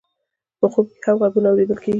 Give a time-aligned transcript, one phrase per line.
[0.59, 1.89] په خوب کې هم غږونه اورېدل کېږي.